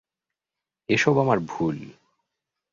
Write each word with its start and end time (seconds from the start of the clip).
এসব 0.89 1.15
আমার 1.17 1.39
ভুল। 1.47 1.77